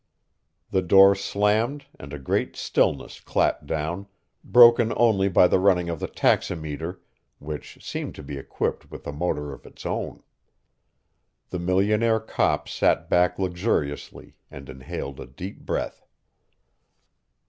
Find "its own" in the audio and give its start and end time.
9.63-10.23